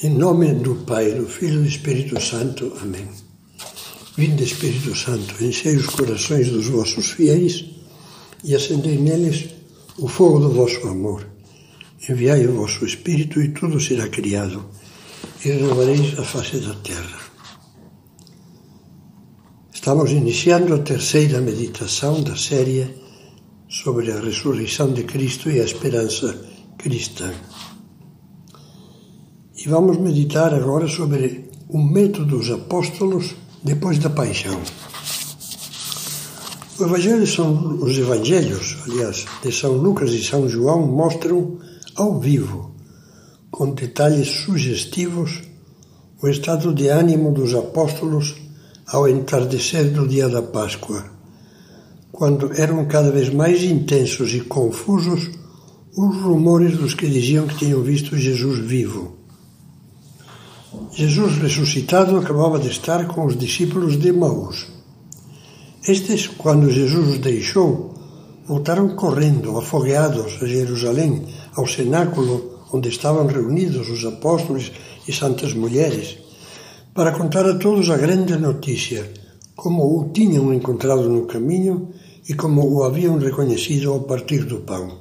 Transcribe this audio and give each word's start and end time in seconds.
Em 0.00 0.10
nome 0.10 0.54
do 0.54 0.76
Pai, 0.76 1.10
do 1.12 1.26
Filho 1.26 1.54
e 1.54 1.62
do 1.62 1.68
Espírito 1.68 2.20
Santo. 2.20 2.72
Amém. 2.80 3.08
Vinde, 4.16 4.44
Espírito 4.44 4.94
Santo, 4.94 5.42
enchei 5.42 5.74
os 5.74 5.86
corações 5.86 6.48
dos 6.50 6.68
vossos 6.68 7.10
fiéis 7.10 7.64
e 8.44 8.54
acendei 8.54 8.96
neles 8.96 9.48
o 9.98 10.06
fogo 10.06 10.38
do 10.38 10.50
vosso 10.50 10.86
amor. 10.86 11.26
Enviai 12.08 12.46
o 12.46 12.52
vosso 12.52 12.84
Espírito 12.84 13.42
e 13.42 13.48
tudo 13.48 13.80
será 13.80 14.08
criado 14.08 14.66
e 15.44 15.48
renovareis 15.48 16.16
a 16.16 16.22
face 16.22 16.58
da 16.58 16.74
terra. 16.74 17.18
Estamos 19.74 20.12
iniciando 20.12 20.74
a 20.74 20.78
terceira 20.78 21.40
meditação 21.40 22.22
da 22.22 22.36
série 22.36 22.88
sobre 23.68 24.12
a 24.12 24.20
ressurreição 24.20 24.92
de 24.92 25.02
Cristo 25.02 25.50
e 25.50 25.60
a 25.60 25.64
esperança 25.64 26.40
cristã. 26.78 27.34
Vamos 29.68 29.98
meditar 29.98 30.54
agora 30.54 30.88
sobre 30.88 31.50
o 31.68 31.76
método 31.76 32.38
dos 32.38 32.50
apóstolos 32.50 33.34
depois 33.62 33.98
da 33.98 34.08
paixão. 34.08 34.58
O 36.78 36.84
evangelho 36.84 37.26
são, 37.26 37.74
os 37.74 37.98
evangelhos, 37.98 38.78
aliás, 38.86 39.26
de 39.42 39.52
São 39.52 39.72
Lucas 39.72 40.10
e 40.12 40.24
São 40.24 40.48
João 40.48 40.86
mostram 40.86 41.58
ao 41.96 42.18
vivo, 42.18 42.74
com 43.50 43.74
detalhes 43.74 44.28
sugestivos, 44.28 45.42
o 46.22 46.28
estado 46.28 46.72
de 46.72 46.88
ânimo 46.88 47.30
dos 47.30 47.54
apóstolos 47.54 48.36
ao 48.86 49.06
entardecer 49.06 49.92
do 49.92 50.08
dia 50.08 50.30
da 50.30 50.40
Páscoa, 50.40 51.04
quando 52.10 52.58
eram 52.58 52.86
cada 52.86 53.10
vez 53.10 53.28
mais 53.28 53.62
intensos 53.62 54.32
e 54.32 54.40
confusos 54.40 55.28
os 55.94 56.16
rumores 56.22 56.78
dos 56.78 56.94
que 56.94 57.06
diziam 57.06 57.46
que 57.46 57.58
tinham 57.58 57.82
visto 57.82 58.16
Jesus 58.16 58.60
vivo. 58.60 59.17
Jesus 60.98 61.38
ressuscitado 61.38 62.16
acabava 62.16 62.58
de 62.58 62.66
estar 62.66 63.06
com 63.06 63.24
os 63.24 63.38
discípulos 63.38 63.96
de 63.96 64.10
Maús. 64.10 64.66
Estes, 65.86 66.26
quando 66.26 66.68
Jesus 66.72 67.10
os 67.10 67.18
deixou, 67.18 67.94
voltaram 68.44 68.96
correndo, 68.96 69.56
afogueados, 69.56 70.42
a 70.42 70.46
Jerusalém, 70.46 71.24
ao 71.54 71.68
cenáculo 71.68 72.64
onde 72.72 72.88
estavam 72.88 73.28
reunidos 73.28 73.88
os 73.88 74.04
apóstolos 74.04 74.72
e 75.06 75.12
santas 75.12 75.54
mulheres, 75.54 76.18
para 76.92 77.12
contar 77.12 77.46
a 77.46 77.54
todos 77.54 77.88
a 77.90 77.96
grande 77.96 78.34
notícia, 78.36 79.08
como 79.54 80.00
o 80.00 80.08
tinham 80.08 80.52
encontrado 80.52 81.08
no 81.08 81.26
caminho 81.26 81.90
e 82.28 82.34
como 82.34 82.68
o 82.68 82.82
haviam 82.82 83.18
reconhecido 83.18 83.92
ao 83.92 84.00
partir 84.00 84.44
do 84.44 84.62
pão. 84.62 84.98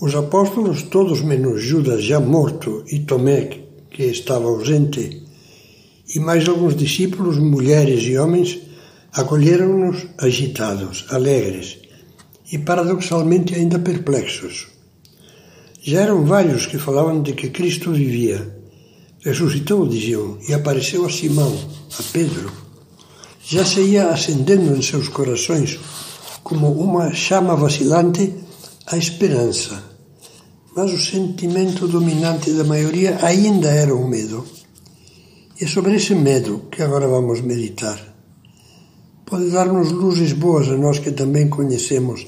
Os 0.00 0.14
apóstolos, 0.14 0.84
todos 0.84 1.22
menos 1.22 1.60
Judas 1.60 2.04
já 2.04 2.20
morto 2.20 2.84
e 2.86 3.00
Tomé, 3.00 3.71
que 3.92 4.04
estava 4.04 4.46
ausente, 4.46 5.22
e 6.14 6.18
mais 6.18 6.48
alguns 6.48 6.74
discípulos, 6.74 7.38
mulheres 7.38 8.02
e 8.04 8.16
homens, 8.16 8.58
acolheram-nos 9.12 10.06
agitados, 10.18 11.04
alegres 11.10 11.78
e 12.50 12.58
paradoxalmente 12.58 13.54
ainda 13.54 13.78
perplexos. 13.78 14.68
Já 15.82 16.02
eram 16.02 16.24
vários 16.24 16.66
que 16.66 16.78
falavam 16.78 17.22
de 17.22 17.32
que 17.32 17.50
Cristo 17.50 17.92
vivia. 17.92 18.60
Ressuscitou, 19.20 19.86
diziam, 19.86 20.38
e 20.48 20.52
apareceu 20.52 21.04
a 21.06 21.10
Simão, 21.10 21.56
a 21.98 22.02
Pedro. 22.12 22.50
Já 23.44 23.64
se 23.64 23.80
ia 23.80 24.08
acendendo 24.08 24.76
em 24.76 24.82
seus 24.82 25.08
corações, 25.08 25.78
como 26.42 26.72
uma 26.72 27.12
chama 27.12 27.54
vacilante, 27.54 28.34
a 28.86 28.96
esperança 28.96 29.91
mas 30.74 30.92
o 30.92 30.98
sentimento 30.98 31.86
dominante 31.86 32.50
da 32.52 32.64
maioria 32.64 33.18
ainda 33.22 33.68
era 33.68 33.94
o 33.94 34.08
medo. 34.08 34.44
E 35.60 35.64
é 35.64 35.66
sobre 35.66 35.96
esse 35.96 36.14
medo 36.14 36.62
que 36.70 36.82
agora 36.82 37.06
vamos 37.06 37.40
meditar. 37.40 37.98
Pode 39.26 39.50
dar-nos 39.50 39.92
luzes 39.92 40.32
boas 40.32 40.68
a 40.68 40.76
nós 40.76 40.98
que 40.98 41.12
também 41.12 41.48
conhecemos 41.48 42.26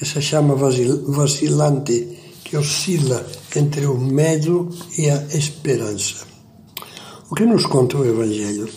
essa 0.00 0.20
chama 0.20 0.54
vacilante 0.54 2.08
que 2.44 2.56
oscila 2.56 3.26
entre 3.56 3.86
o 3.86 3.98
medo 3.98 4.68
e 4.98 5.08
a 5.08 5.24
esperança. 5.34 6.26
O 7.30 7.34
que 7.34 7.44
nos 7.44 7.66
conta 7.66 7.96
o 7.96 8.04
Evangelho? 8.04 8.68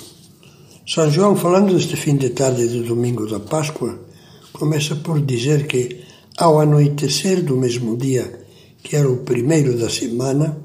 São 0.87 1.11
João, 1.11 1.35
falando 1.35 1.73
deste 1.73 1.95
fim 1.95 2.15
de 2.15 2.29
tarde 2.29 2.67
do 2.67 2.83
domingo 2.83 3.27
da 3.27 3.39
Páscoa, 3.39 3.99
começa 4.51 4.95
por 4.95 5.21
dizer 5.21 5.67
que, 5.67 6.01
ao 6.37 6.59
anoitecer 6.59 7.43
do 7.43 7.55
mesmo 7.55 7.95
dia, 7.95 8.47
que 8.83 8.95
era 8.95 9.09
o 9.09 9.17
primeiro 9.17 9.77
da 9.77 9.89
semana, 9.89 10.57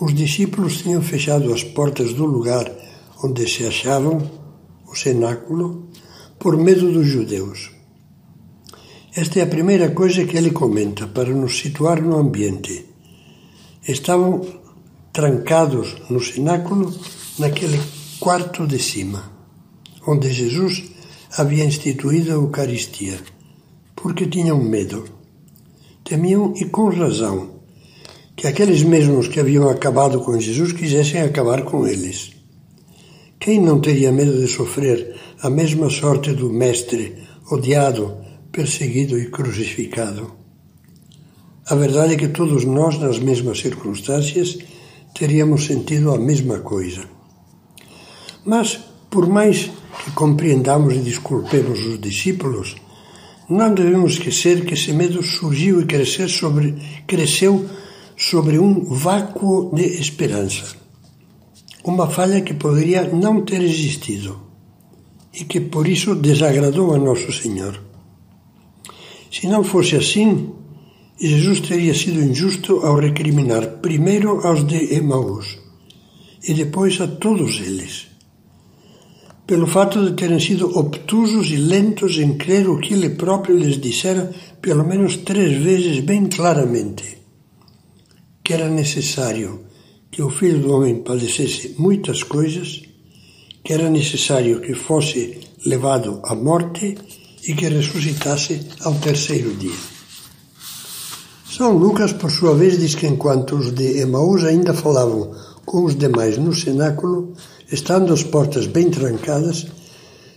os 0.00 0.14
discípulos 0.14 0.82
tinham 0.82 1.02
fechado 1.02 1.52
as 1.52 1.62
portas 1.62 2.12
do 2.12 2.26
lugar 2.26 2.70
onde 3.22 3.48
se 3.48 3.64
achavam, 3.66 4.18
o 4.86 4.94
cenáculo, 4.94 5.88
por 6.38 6.56
medo 6.56 6.92
dos 6.92 7.06
judeus. 7.06 7.70
Esta 9.16 9.38
é 9.38 9.42
a 9.42 9.46
primeira 9.46 9.90
coisa 9.90 10.24
que 10.24 10.36
ele 10.36 10.50
comenta 10.50 11.06
para 11.06 11.32
nos 11.32 11.58
situar 11.58 12.02
no 12.02 12.16
ambiente. 12.18 12.84
Estavam 13.86 14.40
trancados 15.12 15.96
no 16.10 16.20
cenáculo, 16.20 16.92
naquele 17.38 17.80
quarto 18.18 18.66
de 18.66 18.78
cima, 18.78 19.30
onde 20.06 20.32
Jesus 20.32 20.84
havia 21.36 21.64
instituído 21.64 22.32
a 22.32 22.34
Eucaristia, 22.34 23.18
porque 23.94 24.26
tinham 24.26 24.62
medo. 24.62 25.04
Temiam, 26.04 26.52
e 26.54 26.66
com 26.66 26.90
razão, 26.90 27.60
que 28.36 28.46
aqueles 28.46 28.82
mesmos 28.82 29.26
que 29.26 29.40
haviam 29.40 29.70
acabado 29.70 30.20
com 30.20 30.38
Jesus 30.38 30.70
quisessem 30.70 31.22
acabar 31.22 31.62
com 31.62 31.86
eles. 31.86 32.32
Quem 33.40 33.58
não 33.58 33.80
teria 33.80 34.12
medo 34.12 34.38
de 34.38 34.46
sofrer 34.46 35.16
a 35.40 35.48
mesma 35.48 35.88
sorte 35.88 36.34
do 36.34 36.52
Mestre, 36.52 37.16
odiado, 37.50 38.18
perseguido 38.52 39.18
e 39.18 39.30
crucificado? 39.30 40.32
A 41.66 41.74
verdade 41.74 42.12
é 42.12 42.16
que 42.18 42.28
todos 42.28 42.66
nós, 42.66 42.98
nas 42.98 43.18
mesmas 43.18 43.60
circunstâncias, 43.60 44.58
teríamos 45.18 45.64
sentido 45.64 46.12
a 46.12 46.18
mesma 46.18 46.58
coisa. 46.58 47.08
Mas, 48.44 48.78
por 49.08 49.26
mais 49.26 49.70
que 50.04 50.10
compreendamos 50.10 50.92
e 50.92 50.98
desculpemos 50.98 51.80
os 51.86 51.98
discípulos, 51.98 52.76
não 53.48 53.74
devemos 53.74 54.12
esquecer 54.12 54.64
que 54.64 54.74
esse 54.74 54.92
medo 54.92 55.22
surgiu 55.22 55.80
e 55.80 55.84
cresceu 55.84 56.28
sobre, 56.28 56.74
cresceu 57.06 57.68
sobre 58.16 58.58
um 58.58 58.84
vácuo 58.84 59.70
de 59.74 59.84
esperança. 59.84 60.76
Uma 61.84 62.08
falha 62.08 62.40
que 62.40 62.54
poderia 62.54 63.04
não 63.04 63.42
ter 63.42 63.60
existido 63.60 64.40
e 65.32 65.44
que 65.44 65.60
por 65.60 65.86
isso 65.86 66.14
desagradou 66.14 66.94
a 66.94 66.98
Nosso 66.98 67.32
Senhor. 67.32 67.78
Se 69.30 69.46
não 69.46 69.62
fosse 69.62 69.96
assim, 69.96 70.52
Jesus 71.20 71.60
teria 71.60 71.92
sido 71.92 72.22
injusto 72.22 72.80
ao 72.86 72.98
recriminar 72.98 73.80
primeiro 73.82 74.46
aos 74.46 74.66
de 74.66 74.94
Emaús 74.94 75.58
e 76.46 76.54
depois 76.54 77.00
a 77.00 77.06
todos 77.06 77.60
eles 77.60 78.13
pelo 79.46 79.66
fato 79.66 80.04
de 80.04 80.12
terem 80.14 80.40
sido 80.40 80.76
obtusos 80.78 81.50
e 81.50 81.56
lentos 81.56 82.18
em 82.18 82.36
crer 82.36 82.68
o 82.68 82.78
que 82.78 82.94
ele 82.94 83.10
próprio 83.10 83.56
lhes 83.56 83.78
dissera 83.78 84.32
pelo 84.60 84.86
menos 84.86 85.18
três 85.18 85.62
vezes 85.62 86.00
bem 86.00 86.26
claramente: 86.26 87.18
que 88.42 88.52
era 88.54 88.68
necessário 88.68 89.64
que 90.10 90.22
o 90.22 90.30
Filho 90.30 90.60
do 90.60 90.72
Homem 90.72 91.02
padecesse 91.02 91.74
muitas 91.78 92.22
coisas, 92.22 92.82
que 93.62 93.72
era 93.72 93.90
necessário 93.90 94.60
que 94.60 94.74
fosse 94.74 95.40
levado 95.66 96.20
à 96.24 96.34
morte 96.34 96.96
e 97.46 97.54
que 97.54 97.68
ressuscitasse 97.68 98.60
ao 98.82 98.94
terceiro 98.94 99.54
dia. 99.56 99.94
São 101.50 101.76
Lucas, 101.76 102.12
por 102.12 102.30
sua 102.30 102.54
vez, 102.54 102.78
diz 102.78 102.94
que 102.94 103.06
enquanto 103.06 103.56
os 103.56 103.72
de 103.72 104.00
Emaús 104.00 104.44
ainda 104.44 104.74
falavam 104.74 105.30
com 105.64 105.84
os 105.84 105.96
demais 105.96 106.38
no 106.38 106.54
cenáculo, 106.54 107.34
Estando 107.70 108.12
as 108.12 108.22
portas 108.22 108.66
bem 108.66 108.90
trancadas, 108.90 109.66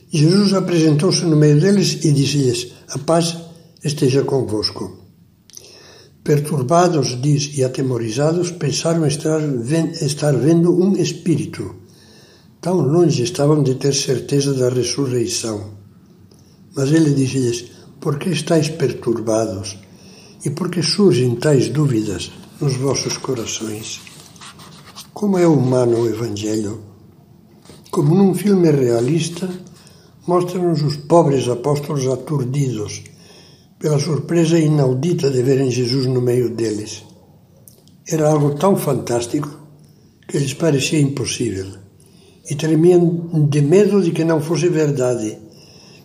Jesus 0.09 0.53
apresentou-se 0.53 1.25
no 1.25 1.35
meio 1.35 1.59
deles 1.59 2.05
e 2.05 2.11
disse-lhes: 2.11 2.71
A 2.89 2.97
paz 2.99 3.37
esteja 3.83 4.23
convosco. 4.23 4.97
Perturbados, 6.23 7.21
diz, 7.21 7.57
e 7.57 7.63
atemorizados, 7.63 8.51
pensaram 8.51 9.05
estar, 9.05 9.41
estar 10.01 10.35
vendo 10.35 10.73
um 10.73 10.93
espírito. 10.93 11.75
Tão 12.61 12.79
longe 12.79 13.23
estavam 13.23 13.61
de 13.61 13.75
ter 13.75 13.93
certeza 13.93 14.53
da 14.53 14.69
ressurreição. 14.69 15.73
Mas 16.75 16.91
ele 16.91 17.13
disse-lhes: 17.13 17.65
Por 17.99 18.17
que 18.17 18.29
estáis 18.29 18.69
perturbados? 18.69 19.77
E 20.45 20.49
por 20.49 20.69
que 20.69 20.81
surgem 20.81 21.35
tais 21.35 21.67
dúvidas 21.67 22.31
nos 22.61 22.75
vossos 22.77 23.17
corações? 23.17 24.06
Como 25.19 25.35
é 25.39 25.47
humano 25.47 26.01
o 26.01 26.07
Evangelho? 26.07 26.79
Como 27.89 28.13
num 28.13 28.35
filme 28.35 28.69
realista, 28.69 29.49
mostra-nos 30.27 30.83
os 30.83 30.95
pobres 30.95 31.47
apóstolos 31.49 32.05
aturdidos 32.07 33.01
pela 33.79 33.97
surpresa 33.97 34.59
inaudita 34.59 35.31
de 35.31 35.41
verem 35.41 35.71
Jesus 35.71 36.05
no 36.05 36.21
meio 36.21 36.51
deles. 36.51 37.03
Era 38.07 38.29
algo 38.29 38.53
tão 38.59 38.75
fantástico 38.75 39.49
que 40.27 40.37
lhes 40.37 40.53
parecia 40.53 40.99
impossível 40.99 41.65
e 42.47 42.53
tremiam 42.53 43.47
de 43.49 43.61
medo 43.63 44.03
de 44.03 44.11
que 44.11 44.23
não 44.23 44.39
fosse 44.39 44.69
verdade, 44.69 45.35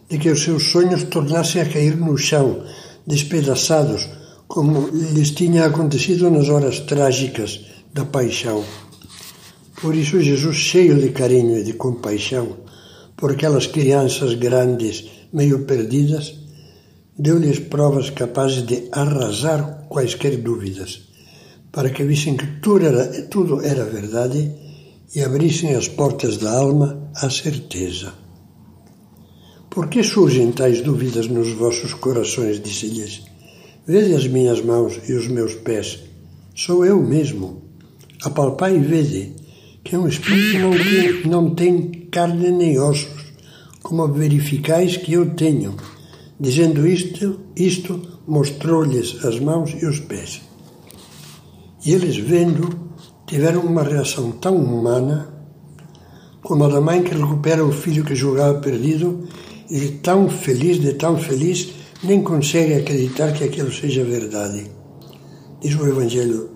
de 0.09 0.17
que 0.17 0.31
os 0.31 0.43
seus 0.43 0.71
sonhos 0.71 1.03
tornassem 1.03 1.61
a 1.61 1.69
cair 1.69 1.99
no 1.99 2.17
chão, 2.17 2.65
despedaçados, 3.07 4.09
como 4.49 4.89
lhes 4.89 5.33
tinha 5.33 5.67
acontecido 5.67 6.31
nas 6.31 6.49
horas 6.49 6.81
trágicas 6.81 7.61
da 7.93 8.07
paixão. 8.07 8.65
Por 9.83 9.97
isso, 9.97 10.21
Jesus, 10.21 10.57
cheio 10.57 10.97
de 10.97 11.11
carinho 11.11 11.59
e 11.59 11.65
de 11.65 11.73
compaixão 11.73 12.57
por 13.17 13.33
aquelas 13.33 13.67
crianças 13.67 14.35
grandes, 14.35 15.11
meio 15.33 15.65
perdidas, 15.65 16.35
deu-lhes 17.19 17.59
provas 17.59 18.09
capazes 18.09 18.65
de 18.65 18.89
arrasar 18.93 19.89
quaisquer 19.89 20.37
dúvidas, 20.37 21.09
para 21.73 21.91
que 21.91 22.05
vissem 22.05 22.37
que 22.37 22.47
tudo 22.61 22.87
era, 22.87 23.23
tudo 23.25 23.61
era 23.61 23.85
verdade 23.85 24.53
e 25.17 25.21
abrissem 25.21 25.75
as 25.75 25.89
portas 25.89 26.37
da 26.37 26.57
alma 26.57 27.11
à 27.17 27.29
certeza. 27.29 28.15
Por 29.69 29.89
que 29.89 30.05
surgem 30.05 30.53
tais 30.53 30.81
dúvidas 30.81 31.27
nos 31.27 31.51
vossos 31.55 31.93
corações? 31.93 32.63
Disse-lhes. 32.63 33.23
Vede 33.85 34.15
as 34.15 34.29
minhas 34.29 34.61
mãos 34.61 35.01
e 35.09 35.13
os 35.13 35.27
meus 35.27 35.55
pés. 35.55 35.99
Sou 36.55 36.87
eu 36.87 37.03
mesmo. 37.03 37.63
Apalpai 38.23 38.77
e 38.77 38.79
vede 38.79 39.42
que 39.85 39.97
um 39.97 40.07
espírito 40.07 40.59
não 40.61 40.73
tem, 40.73 41.27
não 41.27 41.55
tem 41.55 42.09
carne 42.11 42.51
nem 42.51 42.79
ossos, 42.79 43.33
como 43.83 44.07
verificais 44.09 44.97
que 44.97 45.13
eu 45.13 45.35
tenho. 45.35 45.75
Dizendo 46.39 46.87
isto, 46.87 47.41
isto 47.57 48.01
mostrou-lhes 48.27 49.25
as 49.25 49.39
mãos 49.39 49.75
e 49.81 49.87
os 49.87 50.01
pés. 50.01 50.43
E 51.85 51.93
eles, 51.93 52.17
vendo, 52.17 52.69
tiveram 53.27 53.63
uma 53.63 53.83
reação 53.83 54.31
tão 54.33 54.57
humana 54.57 55.33
como 56.43 56.65
a 56.65 56.69
da 56.69 56.81
mãe 56.81 57.03
que 57.03 57.15
recupera 57.15 57.65
o 57.65 57.73
filho 57.73 58.05
que 58.05 58.17
julgava 58.17 58.59
perdido 58.59 59.29
e 59.71 59.89
tão 60.03 60.29
feliz, 60.29 60.81
de 60.81 60.93
tão 60.95 61.17
feliz, 61.17 61.73
nem 62.03 62.23
consegue 62.23 62.75
acreditar 62.75 63.33
que 63.33 63.45
aquilo 63.45 63.73
seja 63.73 64.05
verdade. 64.05 64.67
Diz 65.61 65.75
o 65.77 65.87
Evangelho. 65.87 66.51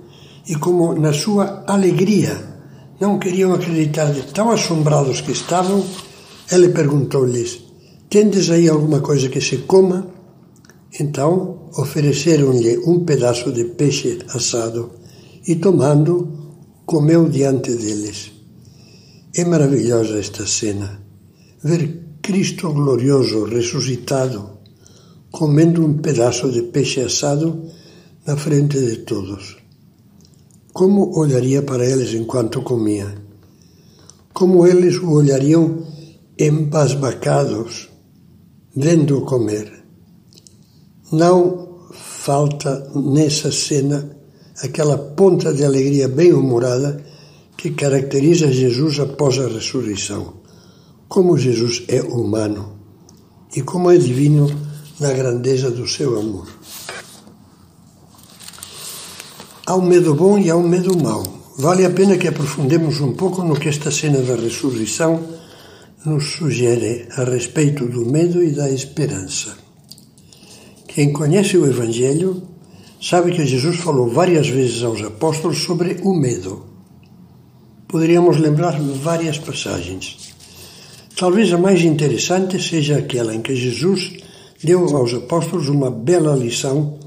E 0.49 0.57
como 0.57 0.95
na 0.95 1.13
sua 1.13 1.65
alegria 1.67 2.56
não 3.01 3.19
queriam 3.19 3.53
acreditar 3.53 4.13
de 4.13 4.23
tão 4.33 4.51
assombrados 4.51 5.21
que 5.21 5.33
estavam, 5.33 5.85
ele 6.51 6.71
perguntou-lhes: 6.71 7.61
Tendes 8.09 8.51
aí 8.51 8.69
alguma 8.69 9.01
coisa 9.01 9.29
que 9.29 9.41
se 9.41 9.59
coma? 9.59 10.07
Então 10.99 11.69
ofereceram-lhe 11.77 12.79
um 12.79 13.05
pedaço 13.05 13.53
de 13.53 13.65
peixe 13.65 14.19
assado 14.29 14.93
e, 15.47 15.57
tomando, 15.57 16.57
comeu 16.87 17.29
diante 17.29 17.75
deles. 17.75 18.33
É 19.35 19.45
maravilhosa 19.45 20.19
esta 20.19 20.47
cena. 20.47 21.03
Ver 21.63 22.03
Cristo 22.23 22.73
glorioso, 22.73 23.45
ressuscitado, 23.45 24.59
comendo 25.31 25.85
um 25.85 25.99
pedaço 25.99 26.51
de 26.51 26.63
peixe 26.63 27.01
assado 27.03 27.65
na 28.27 28.37
frente 28.37 28.81
de 28.81 28.97
todos. 28.99 29.66
Como 30.77 31.19
olharia 31.19 31.63
para 31.63 31.87
eles 31.87 32.13
enquanto 32.13 32.61
comia? 32.61 33.15
Como 34.35 34.67
eles 34.67 34.99
o 34.99 35.11
olhariam 35.11 35.87
embasbacados, 36.39 37.89
vendo-o 38.77 39.23
comer? 39.23 39.73
Não 41.11 41.87
falta 41.95 42.93
nessa 42.95 43.51
cena 43.51 44.19
aquela 44.63 44.99
ponta 44.99 45.55
de 45.55 45.65
alegria 45.65 46.09
bem-humorada 46.09 47.03
que 47.57 47.71
caracteriza 47.71 48.53
Jesus 48.53 49.01
após 49.01 49.39
a 49.39 49.49
ressurreição. 49.49 50.35
Como 51.09 51.39
Jesus 51.39 51.85
é 51.89 52.03
humano 52.03 52.77
e 53.57 53.63
como 53.63 53.91
é 53.91 53.97
divino 53.97 54.47
na 55.01 55.11
grandeza 55.15 55.71
do 55.71 55.89
seu 55.89 56.21
amor. 56.21 56.47
Há 59.69 59.75
um 59.75 59.83
medo 59.83 60.15
bom 60.15 60.39
e 60.39 60.49
há 60.49 60.57
um 60.57 60.69
medo 60.69 60.97
mau. 60.97 61.25
Vale 61.59 61.85
a 61.85 61.91
pena 61.91 62.17
que 62.17 62.29
aprofundemos 62.29 63.01
um 63.01 63.15
pouco 63.15 63.43
no 63.43 63.59
que 63.59 63.69
esta 63.69 63.91
cena 63.91 64.21
da 64.21 64.37
ressurreição 64.37 65.21
nos 66.05 66.35
sugere 66.35 67.09
a 67.17 67.25
respeito 67.25 67.85
do 67.85 68.07
medo 68.07 68.41
e 68.45 68.53
da 68.53 68.71
esperança. 68.71 69.59
Quem 70.87 71.13
conhece 71.13 71.57
o 71.57 71.67
Evangelho 71.67 72.45
sabe 73.03 73.33
que 73.33 73.45
Jesus 73.45 73.79
falou 73.79 74.09
várias 74.09 74.49
vezes 74.49 74.85
aos 74.85 75.03
apóstolos 75.03 75.59
sobre 75.59 75.97
o 76.05 76.15
medo. 76.15 76.65
Poderíamos 77.89 78.37
lembrar 78.37 78.81
várias 78.81 79.37
passagens. 79.37 80.33
Talvez 81.17 81.53
a 81.53 81.59
mais 81.59 81.83
interessante 81.83 82.63
seja 82.63 82.99
aquela 82.99 83.35
em 83.35 83.43
que 83.43 83.57
Jesus 83.57 84.13
deu 84.63 84.85
aos 84.97 85.13
apóstolos 85.13 85.69
uma 85.69 85.91
bela 85.91 86.37
lição 86.37 87.05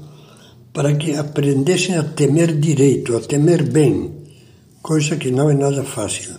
para 0.72 0.94
que 0.94 1.14
aprendessem 1.14 1.96
a 1.96 2.04
temer 2.04 2.56
direito, 2.58 3.16
a 3.16 3.20
temer 3.20 3.68
bem, 3.70 4.10
coisa 4.82 5.16
que 5.16 5.30
não 5.30 5.50
é 5.50 5.54
nada 5.54 5.84
fácil. 5.84 6.36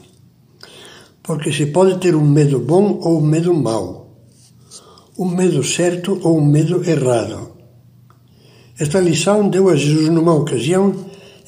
Porque 1.21 1.51
se 1.51 1.67
pode 1.67 1.99
ter 1.99 2.15
um 2.15 2.25
medo 2.25 2.59
bom 2.59 2.99
ou 3.01 3.19
um 3.19 3.25
medo 3.25 3.53
mau, 3.53 4.17
um 5.17 5.25
medo 5.25 5.63
certo 5.63 6.19
ou 6.23 6.37
um 6.37 6.45
medo 6.45 6.83
errado. 6.89 7.51
Esta 8.79 8.99
lição 8.99 9.49
deu 9.49 9.69
a 9.69 9.75
Jesus 9.75 10.09
numa 10.09 10.33
ocasião 10.33 10.95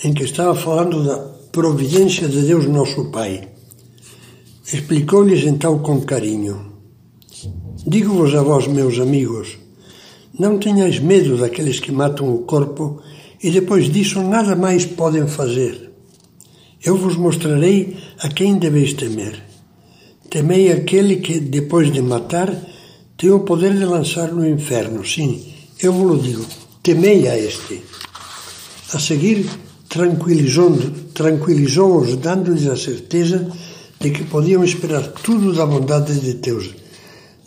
em 0.04 0.14
que 0.14 0.24
estava 0.24 0.54
falando 0.54 1.04
da 1.04 1.18
providência 1.52 2.28
de 2.28 2.42
Deus 2.42 2.68
nosso 2.68 3.06
Pai. 3.06 3.48
Explicou-lhes 4.72 5.44
então 5.46 5.80
com 5.80 6.02
carinho: 6.02 6.74
Digo-vos 7.88 8.36
a 8.36 8.44
vós, 8.44 8.68
meus 8.68 9.00
amigos, 9.00 9.58
não 10.38 10.58
tenhais 10.58 11.00
medo 11.00 11.38
daqueles 11.38 11.80
que 11.80 11.92
matam 11.92 12.34
o 12.34 12.40
corpo 12.40 13.02
e 13.42 13.52
depois 13.52 13.90
disso 13.92 14.22
nada 14.22 14.56
mais 14.56 14.86
podem 14.86 15.28
fazer. 15.28 15.92
Eu 16.84 16.98
vos 16.98 17.16
mostrarei 17.16 17.96
a 18.20 18.30
quem 18.30 18.58
deveis 18.58 18.94
temer. 18.94 19.42
Temei 20.30 20.72
aquele 20.72 21.18
que, 21.18 21.40
depois 21.40 21.92
de 21.92 22.02
matar, 22.02 22.54
tem 23.16 23.30
o 23.30 23.42
poder 23.42 23.78
de 23.78 23.86
lançar 23.86 24.32
no 24.32 24.48
inferno. 24.48 25.06
Sim, 25.06 25.54
eu 25.80 25.94
vos 25.94 26.22
digo 26.24 26.46
temei 26.84 27.30
a 27.30 27.40
este. 27.40 27.82
A 28.94 29.00
seguir, 29.00 29.50
tranquilizou-os, 29.88 31.14
tranquilizou 31.14 32.06
dando-lhes 32.18 32.68
a 32.68 32.76
certeza 32.76 33.50
de 34.02 34.12
que 34.12 34.26
podiam 34.26 34.64
esperar 34.66 35.08
tudo 35.08 35.54
da 35.54 35.66
bondade 35.66 36.20
de 36.20 36.34
Deus, 36.34 36.76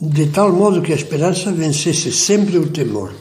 de 0.00 0.26
tal 0.26 0.52
modo 0.52 0.82
que 0.82 0.92
a 0.92 0.96
esperança 0.96 1.50
vencesse 1.50 2.12
sempre 2.12 2.58
o 2.58 2.70
temor. 2.70 3.14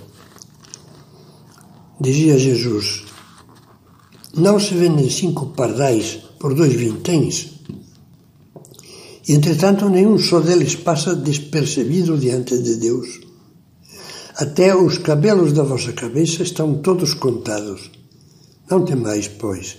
Dizia 2.00 2.38
Jesus: 2.38 3.06
Não 4.36 4.60
se 4.60 4.74
vendem 4.74 5.10
cinco 5.10 5.48
pardais 5.48 6.20
por 6.38 6.54
dois 6.54 6.74
vinténs? 6.74 7.54
E, 9.28 9.34
entretanto, 9.34 9.90
nenhum 9.90 10.18
só 10.20 10.40
deles 10.40 10.76
passa 10.76 11.16
despercebido 11.16 12.18
diante 12.18 12.58
de 12.58 12.76
Deus. 12.76 13.22
Até 14.36 14.76
os 14.76 14.98
cabelos 14.98 15.54
da 15.54 15.64
vossa 15.64 15.94
cabeça 15.94 16.44
estão 16.44 16.76
todos 16.76 17.14
contados. 17.14 17.90
Não 18.70 18.84
temais, 18.84 19.30
pois, 19.30 19.78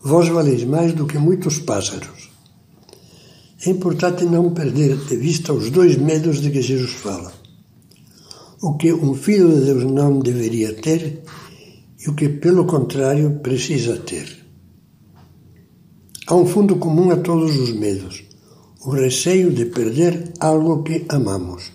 vós 0.00 0.28
valeis 0.28 0.62
mais 0.62 0.92
do 0.92 1.04
que 1.04 1.18
muitos 1.18 1.58
pássaros. 1.58 2.27
É 3.68 3.70
importante 3.70 4.24
não 4.24 4.54
perder 4.54 4.96
de 4.96 5.14
vista 5.14 5.52
os 5.52 5.68
dois 5.70 5.94
medos 5.98 6.40
de 6.40 6.50
que 6.50 6.62
Jesus 6.62 6.92
fala. 6.92 7.30
O 8.62 8.78
que 8.78 8.90
um 8.94 9.12
filho 9.12 9.46
de 9.54 9.66
Deus 9.66 9.84
não 9.84 10.20
deveria 10.20 10.72
ter 10.72 11.22
e 12.00 12.08
o 12.08 12.14
que, 12.14 12.30
pelo 12.30 12.64
contrário, 12.64 13.40
precisa 13.42 13.98
ter. 13.98 14.26
Há 16.26 16.34
um 16.34 16.46
fundo 16.46 16.76
comum 16.76 17.10
a 17.10 17.18
todos 17.18 17.58
os 17.58 17.72
medos: 17.74 18.24
o 18.86 18.90
receio 18.92 19.52
de 19.52 19.66
perder 19.66 20.32
algo 20.40 20.82
que 20.82 21.04
amamos. 21.10 21.70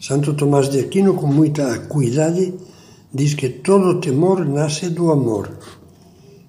Santo 0.00 0.34
Tomás 0.34 0.68
de 0.70 0.78
Aquino, 0.78 1.14
com 1.14 1.26
muita 1.26 1.74
acuidade, 1.74 2.54
diz 3.12 3.34
que 3.34 3.48
todo 3.48 4.00
temor 4.00 4.46
nasce 4.46 4.88
do 4.88 5.10
amor. 5.10 5.50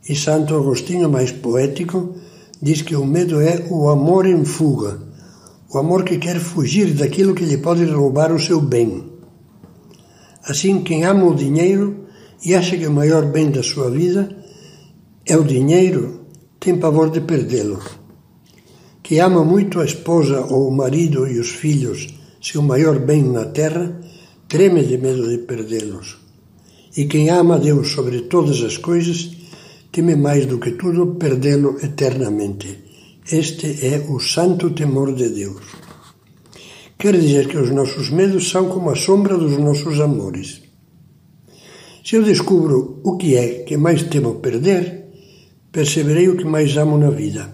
E 0.07 0.15
Santo 0.15 0.53
Agostinho, 0.53 1.09
mais 1.09 1.31
poético, 1.31 2.21
diz 2.61 2.81
que 2.81 2.95
o 2.95 3.05
medo 3.05 3.41
é 3.41 3.65
o 3.69 3.89
amor 3.89 4.25
em 4.25 4.45
fuga, 4.45 4.99
o 5.73 5.77
amor 5.77 6.03
que 6.03 6.17
quer 6.17 6.39
fugir 6.39 6.93
daquilo 6.93 7.33
que 7.33 7.45
lhe 7.45 7.57
pode 7.57 7.85
roubar 7.85 8.31
o 8.31 8.39
seu 8.39 8.61
bem. 8.61 9.03
Assim, 10.43 10.81
quem 10.83 11.03
ama 11.03 11.25
o 11.25 11.35
dinheiro 11.35 12.05
e 12.43 12.53
acha 12.53 12.77
que 12.77 12.85
o 12.85 12.91
maior 12.91 13.25
bem 13.25 13.49
da 13.49 13.63
sua 13.63 13.89
vida 13.89 14.35
é 15.25 15.37
o 15.37 15.43
dinheiro, 15.43 16.25
tem 16.59 16.77
pavor 16.77 17.09
de 17.09 17.21
perdê-lo. 17.21 17.79
Quem 19.01 19.19
ama 19.19 19.43
muito 19.43 19.79
a 19.79 19.85
esposa 19.85 20.41
ou 20.41 20.67
o 20.67 20.75
marido 20.75 21.27
e 21.27 21.39
os 21.39 21.49
filhos, 21.49 22.07
seu 22.41 22.61
maior 22.61 22.99
bem 22.99 23.23
na 23.23 23.45
terra, 23.45 23.99
treme 24.47 24.83
de 24.83 24.97
medo 24.97 25.27
de 25.29 25.39
perdê-los. 25.39 26.17
E 26.95 27.05
quem 27.05 27.29
ama 27.29 27.57
Deus 27.57 27.91
sobre 27.91 28.21
todas 28.21 28.61
as 28.61 28.77
coisas, 28.77 29.40
teme 29.91 30.15
mais 30.15 30.45
do 30.45 30.57
que 30.59 30.71
tudo 30.71 31.15
perdê-lo 31.15 31.77
eternamente. 31.83 32.69
Este 33.29 33.85
é 33.85 34.05
o 34.09 34.19
santo 34.19 34.71
temor 34.71 35.13
de 35.13 35.29
Deus. 35.29 35.61
Quer 36.97 37.17
dizer 37.17 37.47
que 37.47 37.57
os 37.57 37.69
nossos 37.71 38.09
medos 38.09 38.49
são 38.49 38.69
como 38.69 38.89
a 38.89 38.95
sombra 38.95 39.37
dos 39.37 39.57
nossos 39.57 39.99
amores. 39.99 40.61
Se 42.03 42.15
eu 42.15 42.23
descubro 42.23 43.01
o 43.03 43.17
que 43.17 43.35
é 43.35 43.63
que 43.63 43.77
mais 43.77 44.03
temo 44.03 44.35
perder, 44.35 45.09
perceberei 45.71 46.29
o 46.29 46.37
que 46.37 46.45
mais 46.45 46.75
amo 46.77 46.97
na 46.97 47.09
vida. 47.09 47.51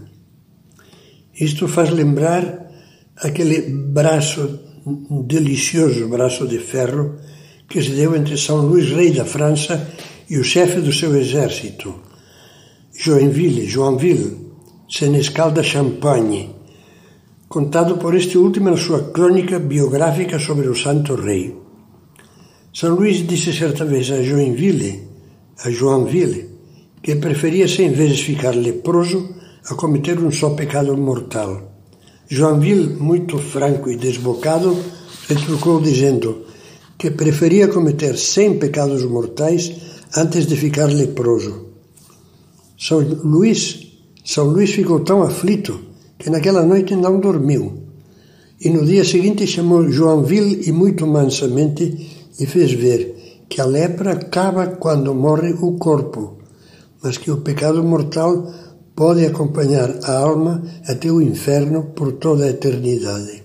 Isto 1.40 1.68
faz 1.68 1.90
lembrar 1.90 2.72
aquele 3.18 3.62
braço 3.62 4.60
delicioso 5.26 6.08
braço 6.08 6.48
de 6.48 6.60
ferro 6.60 7.16
que 7.68 7.82
se 7.82 7.92
deu 7.92 8.16
entre 8.16 8.38
São 8.38 8.66
Luís, 8.66 8.90
rei 8.92 9.12
da 9.12 9.26
França, 9.26 9.92
e 10.30 10.38
o 10.38 10.44
chefe 10.44 10.80
do 10.80 10.92
seu 10.92 11.16
exército, 11.16 12.07
Joinville, 13.00 13.68
Joinville, 13.68 14.36
senescal 14.90 15.52
da 15.52 15.62
Champagne, 15.62 16.50
contado 17.48 17.98
por 18.00 18.16
este 18.16 18.40
último 18.40 18.72
na 18.72 18.76
sua 18.76 19.12
crônica 19.12 19.60
biográfica 19.60 20.40
sobre 20.40 20.68
o 20.68 20.74
Santo 20.76 21.14
Rei. 21.14 21.56
São 22.74 22.96
Luís 22.96 23.18
disse 23.28 23.54
certa 23.54 23.86
vez 23.86 24.10
a 24.10 24.24
Joinville, 24.24 25.04
a 25.64 25.70
Joinville, 25.70 26.50
que 27.04 27.18
preferia 27.18 27.68
cem 27.68 27.92
vezes 27.92 28.22
ficar 28.22 28.56
leproso 28.56 29.30
a 29.70 29.76
cometer 29.76 30.18
um 30.18 30.32
só 30.32 30.56
pecado 30.56 30.98
mortal. 30.98 31.52
Joinville, 32.28 32.96
muito 33.00 33.38
franco 33.38 33.92
e 33.92 33.96
desbocado, 33.96 34.76
retrucou 35.30 35.80
dizendo 35.80 36.48
que 36.98 37.12
preferia 37.12 37.68
cometer 37.68 38.18
cem 38.18 38.58
pecados 38.58 39.06
mortais 39.06 39.72
antes 40.16 40.48
de 40.48 40.56
ficar 40.56 40.88
leproso. 40.88 41.67
São 42.78 43.00
Luís 43.00 43.88
são 44.28 44.48
Luís 44.48 44.72
ficou 44.72 45.00
tão 45.00 45.24
aflito 45.24 45.80
que 46.20 46.30
naquela 46.30 46.62
noite 46.62 46.94
não 46.98 47.18
dormiu. 47.18 47.84
E 48.60 48.70
no 48.70 48.86
dia 48.86 49.06
seguinte 49.06 49.48
chamou 49.48 49.90
Joãoville 49.90 50.68
e 50.68 50.72
muito 50.74 51.08
mansamente 51.08 51.84
lhe 52.38 52.46
fez 52.46 52.74
ver 52.74 53.46
que 53.48 53.62
a 53.62 53.66
lepra 53.66 54.12
acaba 54.12 54.68
quando 54.68 55.16
morre 55.16 55.54
o 55.54 55.78
corpo, 55.78 56.40
mas 57.02 57.18
que 57.18 57.32
o 57.32 57.38
pecado 57.38 57.82
mortal 57.82 58.52
pode 58.94 59.26
acompanhar 59.26 59.90
a 60.04 60.18
alma 60.18 60.62
até 60.86 61.10
o 61.10 61.22
inferno 61.22 61.94
por 61.96 62.14
toda 62.14 62.44
a 62.44 62.50
eternidade. 62.50 63.44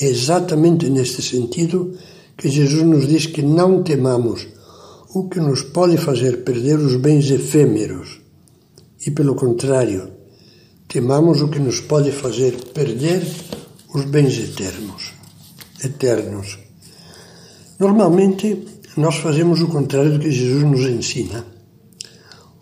É 0.00 0.06
exatamente 0.06 0.88
neste 0.88 1.20
sentido 1.20 1.92
que 2.34 2.48
Jesus 2.48 2.82
nos 2.82 3.06
diz 3.06 3.26
que 3.26 3.42
não 3.42 3.82
temamos 3.82 4.48
o 5.18 5.30
que 5.30 5.40
nos 5.40 5.62
pode 5.62 5.96
fazer 5.96 6.44
perder 6.44 6.78
os 6.78 6.96
bens 6.96 7.30
efêmeros 7.30 8.20
e, 9.06 9.10
pelo 9.10 9.34
contrário, 9.34 10.10
temamos 10.86 11.40
o 11.40 11.48
que 11.48 11.58
nos 11.58 11.80
pode 11.80 12.12
fazer 12.12 12.52
perder 12.74 13.22
os 13.94 14.04
bens 14.04 14.38
eternos. 14.38 15.14
Eternos. 15.82 16.58
Normalmente, 17.80 18.62
nós 18.98 19.16
fazemos 19.16 19.62
o 19.62 19.68
contrário 19.68 20.12
do 20.12 20.18
que 20.18 20.30
Jesus 20.30 20.62
nos 20.64 20.82
ensina. 20.82 21.46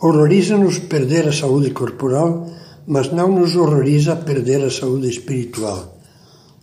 Horroriza-nos 0.00 0.78
perder 0.78 1.26
a 1.26 1.32
saúde 1.32 1.70
corporal, 1.72 2.48
mas 2.86 3.10
não 3.10 3.32
nos 3.36 3.56
horroriza 3.56 4.14
perder 4.14 4.62
a 4.64 4.70
saúde 4.70 5.08
espiritual. 5.08 5.98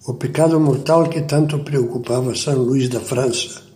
O 0.08 0.14
pecado 0.14 0.58
mortal 0.58 1.10
que 1.10 1.24
tanto 1.24 1.60
preocupava 1.60 2.34
São 2.34 2.60
Luís 2.64 2.88
da 2.88 3.02
França. 3.02 3.71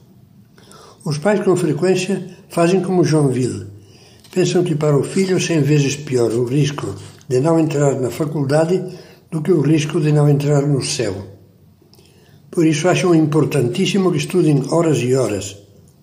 Os 1.06 1.18
pais, 1.20 1.40
com 1.42 1.56
frequência, 1.56 2.28
fazem 2.50 2.82
como 2.82 3.04
Joinville 3.04 3.76
pensam 4.36 4.66
que 4.66 4.76
para 4.76 4.98
o 4.98 5.02
filho 5.02 5.40
cem 5.40 5.62
vezes 5.62 5.96
pior 5.96 6.30
o 6.34 6.44
risco 6.44 6.94
de 7.26 7.40
não 7.40 7.58
entrar 7.58 7.96
na 8.02 8.12
faculdade 8.12 8.84
do 9.32 9.42
que 9.42 9.50
o 9.50 9.62
risco 9.62 10.02
de 10.02 10.12
não 10.12 10.28
entrar 10.28 10.68
no 10.68 10.84
céu. 10.84 11.16
Por 12.52 12.68
isso 12.68 12.90
acham 12.90 13.16
importantíssimo 13.16 14.12
que 14.12 14.18
estudem 14.18 14.62
horas 14.70 14.98
e 14.98 15.16
horas, 15.16 15.56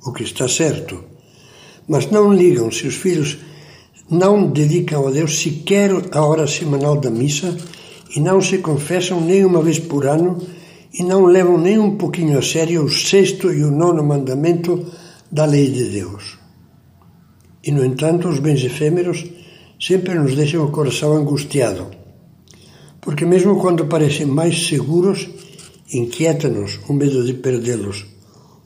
o 0.07 0.15
que 0.15 0.23
está 0.23 0.49
certo. 0.49 1.05
Mas 1.87 2.11
não 2.11 2.33
ligam 2.33 2.71
se 2.71 2.87
os 2.87 2.95
filhos 2.95 3.37
não 4.09 4.51
dedicam 4.51 5.07
a 5.07 5.11
Deus 5.11 5.39
sequer 5.43 5.91
a 6.11 6.25
hora 6.25 6.47
semanal 6.47 6.97
da 6.97 7.11
missa 7.11 7.55
e 8.17 8.19
não 8.19 8.41
se 8.41 8.59
confessam 8.59 9.21
nem 9.21 9.45
uma 9.45 9.61
vez 9.61 9.79
por 9.79 10.07
ano 10.07 10.41
e 10.93 11.03
não 11.03 11.25
levam 11.25 11.59
nem 11.59 11.79
um 11.79 11.97
pouquinho 11.97 12.39
a 12.39 12.43
sério 12.43 12.85
o 12.85 12.91
sexto 12.91 13.53
e 13.53 13.65
o 13.65 13.71
nono 13.71 14.05
mandamento 14.05 14.87
da 15.31 15.45
lei 15.47 15.71
de 15.71 15.85
Deus. 15.85 16.39
E, 17.65 17.71
no 17.71 17.85
entanto, 17.85 18.29
os 18.29 18.39
bens 18.39 18.63
efêmeros 18.63 19.25
sempre 19.81 20.15
nos 20.15 20.35
deixam 20.35 20.65
o 20.65 20.71
coração 20.71 21.15
angustiado, 21.15 21.87
porque, 23.01 23.25
mesmo 23.25 23.59
quando 23.59 23.87
parecem 23.87 24.27
mais 24.27 24.67
seguros, 24.67 25.29
inquieta-nos 25.93 26.79
o 26.89 26.93
medo 26.93 27.25
de 27.25 27.35
perdê-los, 27.35 28.07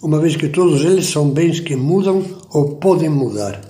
uma 0.02 0.18
vez 0.18 0.36
que 0.36 0.48
todos 0.48 0.82
eles 0.82 1.06
são 1.06 1.30
bens 1.30 1.60
que 1.60 1.76
mudam 1.76 2.22
ou 2.50 2.76
podem 2.76 3.08
mudar. 3.08 3.60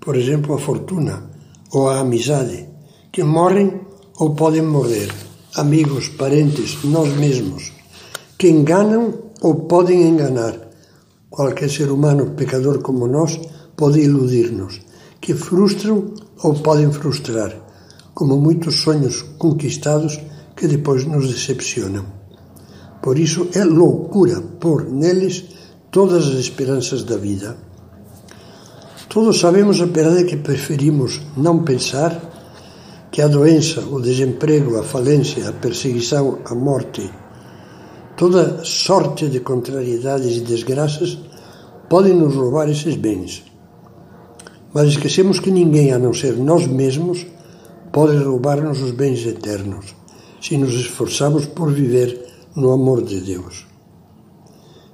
Por 0.00 0.16
exemplo, 0.16 0.54
a 0.54 0.58
fortuna 0.58 1.30
ou 1.72 1.88
a 1.88 2.00
amizade, 2.00 2.66
que 3.12 3.22
morrem 3.22 3.80
ou 4.18 4.34
podem 4.34 4.62
morrer. 4.62 5.10
Amigos, 5.54 6.08
parentes, 6.08 6.82
nós 6.84 7.16
mesmos, 7.16 7.72
que 8.40 8.48
enganam 8.48 9.12
ou 9.42 9.54
podem 9.68 10.08
enganar. 10.08 10.54
Qualquer 11.28 11.68
ser 11.68 11.90
humano 11.90 12.30
pecador 12.30 12.80
como 12.80 13.06
nós 13.06 13.38
pode 13.76 14.00
iludir-nos, 14.00 14.80
que 15.20 15.34
frustram 15.34 16.14
ou 16.42 16.54
podem 16.54 16.90
frustrar, 16.90 17.54
como 18.14 18.38
muitos 18.38 18.76
sonhos 18.76 19.20
conquistados 19.36 20.18
que 20.56 20.66
depois 20.66 21.04
nos 21.04 21.28
decepcionam. 21.28 22.06
Por 23.02 23.18
isso 23.18 23.48
é 23.52 23.62
loucura 23.62 24.40
pôr 24.40 24.90
neles 24.90 25.44
todas 25.90 26.26
as 26.26 26.36
esperanças 26.36 27.04
da 27.04 27.18
vida. 27.18 27.58
Todos 29.10 29.38
sabemos, 29.38 29.82
apesar 29.82 30.16
de 30.16 30.24
que 30.24 30.38
preferimos 30.38 31.20
não 31.36 31.62
pensar, 31.62 32.12
que 33.12 33.20
a 33.20 33.28
doença, 33.28 33.82
o 33.82 34.00
desemprego, 34.00 34.78
a 34.78 34.82
falência, 34.82 35.46
a 35.46 35.52
perseguição, 35.52 36.38
a 36.46 36.54
morte, 36.54 37.19
toda 38.20 38.62
sorte 38.66 39.28
de 39.28 39.40
contrariedades 39.40 40.36
e 40.36 40.40
desgraças 40.40 41.18
podem 41.88 42.12
nos 42.12 42.34
roubar 42.34 42.68
esses 42.68 42.94
bens. 42.94 43.42
Mas 44.74 44.88
esquecemos 44.88 45.40
que 45.40 45.50
ninguém, 45.50 45.90
a 45.90 45.98
não 45.98 46.12
ser 46.12 46.36
nós 46.36 46.66
mesmos, 46.66 47.26
pode 47.90 48.22
roubar-nos 48.22 48.82
os 48.82 48.90
bens 48.90 49.24
eternos, 49.24 49.96
se 50.38 50.58
nos 50.58 50.74
esforçarmos 50.74 51.46
por 51.46 51.72
viver 51.72 52.26
no 52.54 52.72
amor 52.72 53.02
de 53.02 53.22
Deus. 53.22 53.66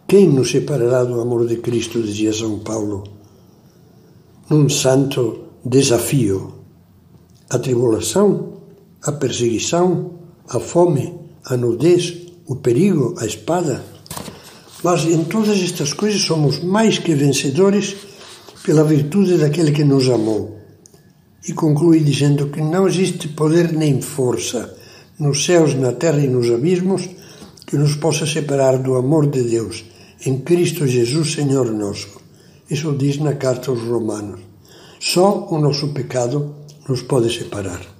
Quem 0.06 0.28
nos 0.28 0.52
separará 0.52 1.02
do 1.02 1.20
amor 1.20 1.48
de 1.48 1.56
Cristo, 1.56 2.00
dizia 2.00 2.32
São 2.32 2.60
Paulo, 2.60 3.02
num 4.48 4.68
santo 4.68 5.46
desafio? 5.64 6.52
A 7.50 7.58
tribulação, 7.58 8.52
a 9.02 9.10
perseguição, 9.10 10.12
a 10.48 10.60
fome, 10.60 11.12
a 11.44 11.56
nudez, 11.56 12.25
o 12.46 12.56
perigo, 12.56 13.14
a 13.18 13.26
espada. 13.26 13.84
Mas 14.82 15.04
em 15.04 15.24
todas 15.24 15.60
estas 15.60 15.92
coisas 15.92 16.22
somos 16.22 16.62
mais 16.62 16.98
que 16.98 17.14
vencedores 17.14 17.96
pela 18.64 18.84
virtude 18.84 19.36
daquele 19.36 19.72
que 19.72 19.84
nos 19.84 20.08
amou. 20.08 20.56
E 21.48 21.52
conclui 21.52 22.00
dizendo 22.00 22.48
que 22.48 22.60
não 22.60 22.86
existe 22.86 23.28
poder 23.28 23.72
nem 23.72 24.00
força 24.00 24.76
nos 25.18 25.44
céus, 25.44 25.74
na 25.74 25.92
terra 25.92 26.20
e 26.20 26.28
nos 26.28 26.50
abismos 26.50 27.08
que 27.66 27.76
nos 27.76 27.96
possa 27.96 28.26
separar 28.26 28.78
do 28.78 28.96
amor 28.96 29.26
de 29.28 29.42
Deus 29.42 29.84
em 30.24 30.38
Cristo 30.38 30.86
Jesus, 30.86 31.34
Senhor 31.34 31.70
nosso. 31.70 32.08
Isso 32.70 32.92
diz 32.92 33.18
na 33.18 33.34
carta 33.34 33.70
aos 33.70 33.80
Romanos. 33.82 34.40
Só 34.98 35.46
o 35.50 35.58
nosso 35.58 35.88
pecado 35.88 36.56
nos 36.88 37.02
pode 37.02 37.32
separar. 37.32 37.95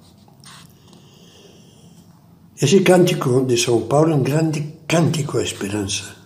Esse 2.61 2.81
cântico 2.81 3.45
de 3.45 3.57
São 3.59 3.83
Paulo 3.83 4.13
é 4.13 4.15
um 4.15 4.23
grande 4.23 4.75
cântico 4.89 5.39
à 5.39 5.43
esperança. 5.43 6.17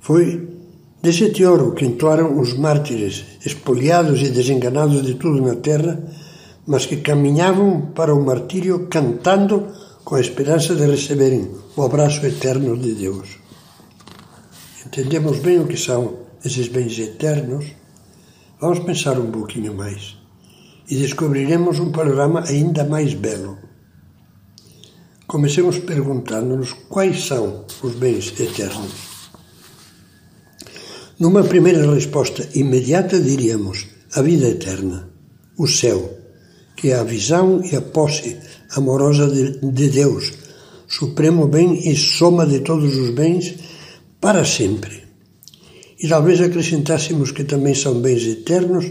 Foi 0.00 0.58
Desse 1.00 1.30
teoro 1.30 1.74
que 1.74 1.86
entoaram 1.86 2.40
os 2.40 2.54
mártires, 2.54 3.24
espoliados 3.46 4.20
e 4.20 4.30
desenganados 4.30 5.00
de 5.06 5.14
tudo 5.14 5.40
na 5.40 5.54
terra, 5.54 6.02
mas 6.66 6.86
que 6.86 6.96
caminhavam 6.96 7.92
para 7.94 8.12
o 8.12 8.24
martírio 8.24 8.88
cantando 8.88 9.68
com 10.04 10.16
a 10.16 10.20
esperança 10.20 10.74
de 10.74 10.84
receberem 10.84 11.52
o 11.76 11.82
abraço 11.82 12.26
eterno 12.26 12.76
de 12.76 12.94
Deus. 12.94 13.38
Entendemos 14.84 15.38
bem 15.38 15.60
o 15.60 15.68
que 15.68 15.76
são 15.76 16.18
esses 16.44 16.66
bens 16.66 16.98
eternos? 16.98 17.66
Vamos 18.60 18.80
pensar 18.80 19.20
um 19.20 19.30
pouquinho 19.30 19.72
mais 19.74 20.16
e 20.90 20.96
descobriremos 20.96 21.78
um 21.78 21.92
panorama 21.92 22.42
ainda 22.48 22.82
mais 22.82 23.14
belo. 23.14 23.67
Comecemos 25.28 25.78
perguntando-nos 25.78 26.72
quais 26.88 27.26
são 27.26 27.66
os 27.82 27.94
bens 27.94 28.32
eternos. 28.40 28.92
Numa 31.20 31.44
primeira 31.44 31.92
resposta 31.92 32.48
imediata 32.54 33.20
diríamos 33.20 33.88
a 34.14 34.22
vida 34.22 34.48
eterna. 34.48 35.10
o 35.58 35.66
céu, 35.66 36.16
que 36.74 36.92
é 36.92 36.94
a 36.94 37.04
visão 37.04 37.60
e 37.62 37.76
a 37.76 37.82
posse 37.82 38.38
amorosa 38.70 39.28
de, 39.28 39.58
de 39.70 39.90
Deus, 39.90 40.32
supremo 40.86 41.46
bem 41.46 41.90
e 41.90 41.94
soma 41.94 42.46
de 42.46 42.60
todos 42.60 42.96
os 42.96 43.10
bens 43.10 43.54
para 44.18 44.46
sempre. 44.46 45.02
E 46.00 46.08
talvez 46.08 46.40
acrescentássemos 46.40 47.32
que 47.32 47.44
também 47.44 47.74
são 47.74 48.00
bens 48.00 48.24
eternos 48.24 48.86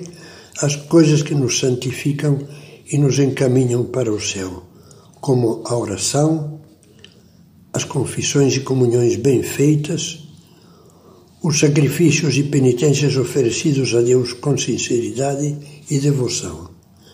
as 0.61 0.75
coisas 0.75 1.23
que 1.23 1.33
nos 1.33 1.57
santificam 1.57 2.37
e 2.91 2.97
nos 2.99 3.17
encaminham 3.17 3.85
para 3.85 4.13
o 4.13 4.21
céu, 4.21 4.66
como 5.21 5.63
a 5.65 5.75
oração, 5.75 6.59
as 7.73 7.83
confissões 7.83 8.55
e 8.55 8.61
comunhões 8.61 9.15
bem 9.15 9.43
feitas, 9.43 10.23
os 11.41 11.59
sacrifícios 11.59 12.37
e 12.37 12.43
penitências 12.43 13.15
oferecidos 13.15 13.93
a 13.93 14.01
Deus 14.01 14.33
com 14.33 14.57
sinceridade 14.57 15.55
e 15.89 15.99
devoção. 15.99 16.71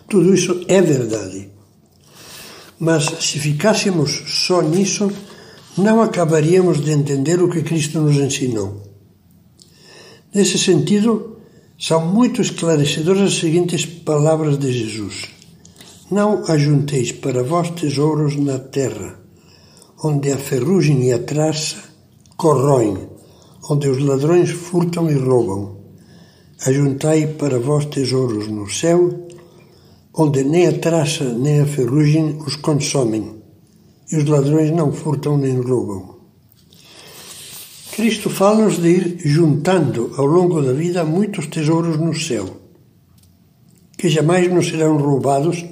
Tudo 0.08 0.34
isso 0.34 0.64
é 0.68 0.80
verdade. 0.80 1.48
Mas 2.78 3.04
se 3.20 3.38
ficássemos 3.38 4.22
só 4.26 4.62
nisso, 4.62 5.10
não 5.76 6.00
acabaríamos 6.00 6.82
de 6.82 6.90
entender 6.90 7.42
o 7.42 7.50
que 7.50 7.62
Cristo 7.62 8.00
nos 8.00 8.16
ensinou. 8.16 8.82
Nesse 10.32 10.58
sentido, 10.58 11.38
são 11.78 12.06
muito 12.06 12.40
esclarecedoras 12.40 13.22
as 13.22 13.34
seguintes 13.34 13.84
palavras 13.84 14.58
de 14.58 14.72
Jesus: 14.72 15.26
Não 16.10 16.44
ajunteis 16.48 17.12
para 17.12 17.42
vós 17.42 17.70
tesouros 17.70 18.36
na 18.36 18.58
terra, 18.58 19.18
onde 20.02 20.30
a 20.30 20.36
ferrugem 20.36 21.04
e 21.04 21.12
a 21.12 21.18
traça 21.18 21.78
corroem, 22.36 23.08
onde 23.70 23.88
os 23.88 23.98
ladrões 24.04 24.50
furtam 24.50 25.10
e 25.10 25.14
roubam. 25.14 25.78
Ajuntai 26.66 27.26
para 27.26 27.58
vós 27.58 27.86
tesouros 27.86 28.48
no 28.48 28.68
céu, 28.70 29.28
onde 30.14 30.44
nem 30.44 30.66
a 30.66 30.78
traça 30.78 31.24
nem 31.24 31.60
a 31.60 31.66
ferrugem 31.66 32.38
os 32.46 32.56
consomem, 32.56 33.42
e 34.12 34.16
os 34.16 34.26
ladrões 34.26 34.70
não 34.70 34.92
furtam 34.92 35.38
nem 35.38 35.58
roubam. 35.58 36.16
Cristo 37.92 38.28
fala-nos 38.28 38.76
de 38.76 38.88
ir 38.88 39.18
juntando 39.24 40.12
ao 40.18 40.26
longo 40.26 40.60
da 40.60 40.72
vida 40.72 41.02
muitos 41.02 41.46
tesouros 41.46 41.96
no 41.96 42.12
céu, 42.12 42.44
que 43.96 44.10
jamais 44.10 44.52
nos 44.52 44.68
serão 44.68 44.98
roubados, 44.98 45.64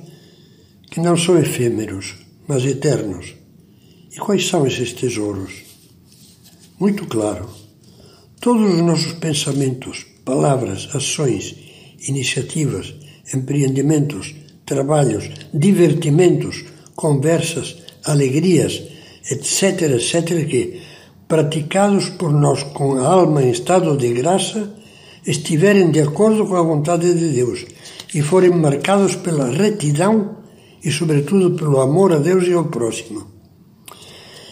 que 0.92 1.00
não 1.00 1.16
são 1.16 1.38
efêmeros, 1.38 2.16
mas 2.46 2.66
eternos. 2.66 3.34
E 4.14 4.18
quais 4.18 4.46
são 4.46 4.66
esses 4.66 4.92
tesouros? 4.92 5.62
Muito 6.78 7.06
claro. 7.06 7.48
Todos 8.38 8.74
os 8.74 8.82
nossos 8.82 9.14
pensamentos, 9.14 10.04
palavras, 10.22 10.90
ações, 10.92 11.56
iniciativas, 12.06 12.94
empreendimentos, 13.32 14.34
trabalhos, 14.66 15.30
divertimentos, 15.54 16.62
conversas, 16.94 17.78
alegrias, 18.04 18.82
etc., 19.30 19.92
etc., 19.92 20.46
que, 20.46 20.82
praticados 21.26 22.10
por 22.10 22.30
nós 22.30 22.64
com 22.64 22.96
a 22.98 23.06
alma 23.06 23.42
em 23.42 23.50
estado 23.50 23.96
de 23.96 24.12
graça, 24.12 24.74
estiverem 25.26 25.90
de 25.90 26.00
acordo 26.00 26.46
com 26.46 26.56
a 26.56 26.62
vontade 26.62 27.14
de 27.14 27.30
Deus 27.30 27.64
e 28.14 28.20
forem 28.20 28.50
marcados 28.50 29.16
pela 29.16 29.48
retidão 29.50 30.41
e, 30.84 30.90
sobretudo, 30.90 31.56
pelo 31.56 31.80
amor 31.80 32.12
a 32.12 32.18
Deus 32.18 32.46
e 32.46 32.52
ao 32.52 32.64
próximo. 32.64 33.26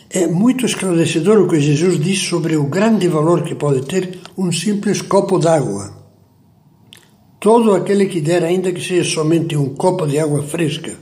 É 0.08 0.26
muito 0.26 0.66
esclarecedor 0.66 1.38
o 1.38 1.49
que 1.49 1.60
Jesus 1.60 2.00
diz 2.00 2.18
sobre 2.18 2.56
o 2.56 2.64
grande 2.64 3.06
valor 3.08 3.42
que 3.42 3.54
pode 3.54 3.87
ter 3.87 4.18
um 4.37 4.50
simples 4.50 5.02
copo 5.02 5.38
d'água. 5.38 5.92
Todo 7.38 7.75
aquele 7.75 8.06
que 8.06 8.21
der, 8.21 8.45
ainda 8.45 8.73
que 8.73 8.82
seja 8.82 9.08
somente 9.08 9.56
um 9.56 9.75
copo 9.75 10.06
de 10.06 10.19
água 10.19 10.43
fresca, 10.43 10.99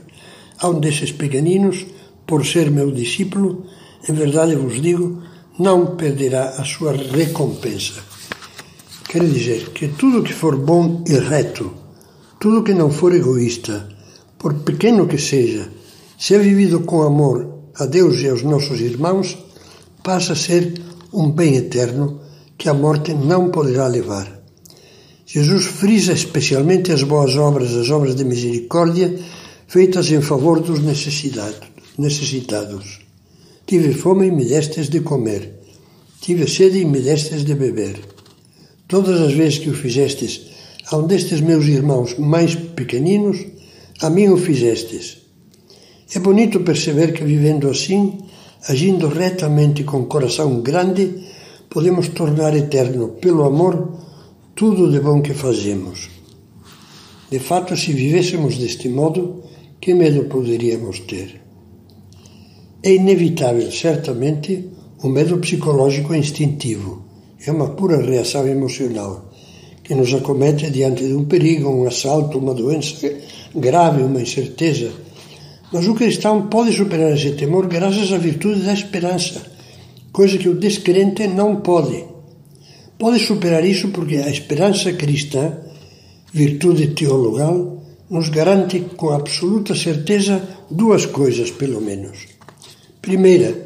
a 0.59 0.69
um 0.69 0.79
desses 0.79 1.11
pequeninos, 1.11 1.85
por 2.27 2.45
ser 2.45 2.69
meu 2.69 2.91
discípulo, 2.91 3.65
em 4.07 4.13
verdade 4.13 4.55
vos 4.55 4.79
digo, 4.79 5.23
não 5.57 5.95
perderá 5.95 6.49
a 6.49 6.63
sua 6.63 6.93
recompensa. 6.93 8.01
Quer 9.09 9.23
dizer 9.23 9.71
que 9.71 9.87
tudo 9.87 10.21
que 10.21 10.33
for 10.33 10.55
bom 10.55 11.03
e 11.07 11.15
reto, 11.15 11.73
tudo 12.39 12.63
que 12.63 12.75
não 12.75 12.91
for 12.91 13.13
egoísta, 13.13 13.89
por 14.39 14.53
pequeno 14.63 15.05
que 15.05 15.17
seja, 15.17 15.69
se 16.17 16.33
é 16.33 16.39
vivido 16.39 16.81
com 16.81 17.03
amor 17.03 17.59
a 17.75 17.85
Deus 17.85 18.21
e 18.21 18.29
aos 18.29 18.41
nossos 18.41 18.79
irmãos, 18.79 19.37
passa 20.01 20.33
a 20.33 20.35
ser 20.35 20.81
um 21.13 21.29
bem 21.29 21.55
eterno 21.55 22.21
que 22.57 22.69
a 22.69 22.73
morte 22.73 23.13
não 23.13 23.51
poderá 23.51 23.87
levar. 23.87 24.39
Jesus 25.25 25.65
frisa 25.65 26.13
especialmente 26.13 26.91
as 26.91 27.03
boas 27.03 27.35
obras, 27.35 27.75
as 27.75 27.89
obras 27.89 28.15
de 28.15 28.23
misericórdia 28.23 29.19
feitas 29.67 30.09
em 30.09 30.21
favor 30.21 30.61
dos 30.61 30.79
necessitados. 30.79 32.99
Tive 33.67 33.93
fome 33.93 34.27
e 34.27 34.31
me 34.31 34.45
destes 34.45 34.89
de 34.89 35.01
comer. 35.01 35.59
Tive 36.21 36.47
sede 36.47 36.79
e 36.79 36.85
me 36.85 36.99
destes 36.99 37.45
de 37.45 37.53
beber. 37.53 37.99
Todas 38.87 39.21
as 39.21 39.33
vezes 39.33 39.59
que 39.59 39.69
o 39.69 39.75
fizestes 39.75 40.47
a 40.91 40.97
um 40.97 41.05
destes 41.05 41.41
meus 41.41 41.65
irmãos 41.65 42.17
mais 42.17 42.55
pequeninos, 42.55 43.37
a 44.01 44.09
mim 44.09 44.29
o 44.29 44.37
fizestes. 44.37 45.17
É 46.15 46.19
bonito 46.19 46.61
perceber 46.61 47.11
que 47.11 47.23
vivendo 47.23 47.69
assim, 47.69 48.17
agindo 48.67 49.07
retamente 49.09 49.83
com 49.83 50.05
coração 50.05 50.61
grande, 50.61 51.27
podemos 51.69 52.07
tornar 52.09 52.55
eterno, 52.55 53.09
pelo 53.21 53.43
amor, 53.43 53.99
tudo 54.55 54.89
de 54.89 54.99
bom 55.01 55.21
que 55.21 55.33
fazemos. 55.33 56.09
De 57.29 57.39
fato, 57.39 57.75
se 57.75 57.91
vivêssemos 57.91 58.57
deste 58.57 58.87
modo, 58.89 59.43
que 59.81 59.93
medo 59.93 60.25
poderíamos 60.25 60.99
ter? 61.01 61.41
É 62.81 62.93
inevitável, 62.93 63.69
certamente, 63.71 64.69
o 65.03 65.09
medo 65.09 65.37
psicológico 65.37 66.15
instintivo. 66.15 67.05
É 67.45 67.51
uma 67.51 67.69
pura 67.69 68.01
reação 68.01 68.47
emocional 68.47 69.28
que 69.89 69.95
nos 69.95 70.13
acomete 70.13 70.69
diante 70.69 71.03
de 71.03 71.15
um 71.15 71.25
perigo, 71.25 71.67
um 71.67 71.87
assalto, 71.87 72.37
uma 72.37 72.53
doença 72.53 73.11
grave, 73.55 74.03
uma 74.03 74.21
incerteza. 74.21 74.91
Mas 75.73 75.87
o 75.87 75.95
cristão 75.95 76.47
pode 76.47 76.71
superar 76.73 77.11
esse 77.11 77.31
temor 77.31 77.65
graças 77.65 78.13
à 78.13 78.19
virtude 78.19 78.61
da 78.61 78.71
esperança, 78.71 79.41
coisa 80.13 80.37
que 80.37 80.47
o 80.47 80.59
descrente 80.59 81.25
não 81.25 81.55
pode. 81.61 82.05
Pode 82.99 83.17
superar 83.17 83.65
isso 83.65 83.87
porque 83.87 84.17
a 84.17 84.29
esperança 84.29 84.93
cristã, 84.93 85.57
virtude 86.31 86.89
teologal, 86.89 87.83
nos 88.11 88.29
garante 88.29 88.81
com 88.95 89.09
absoluta 89.09 89.73
certeza 89.73 90.39
duas 90.69 91.07
coisas, 91.07 91.49
pelo 91.49 91.81
menos. 91.81 92.27
Primeira, 93.01 93.57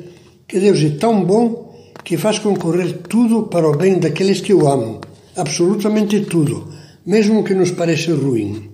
que 0.47 0.57
Deus 0.57 0.81
é 0.81 0.91
tão 0.91 1.21
bom 1.25 1.75
que 2.01 2.15
faz 2.15 2.39
concorrer 2.39 2.99
tudo 3.09 3.43
para 3.47 3.67
o 3.67 3.75
bem 3.75 3.99
daqueles 3.99 4.39
que 4.39 4.53
o 4.53 4.65
amam, 4.65 5.01
absolutamente 5.35 6.21
tudo, 6.21 6.67
mesmo 7.05 7.43
que 7.43 7.53
nos 7.53 7.71
pareça 7.71 8.13
ruim. 8.13 8.71